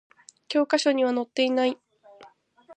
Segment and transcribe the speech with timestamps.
[0.47, 1.77] 教科書には載っていない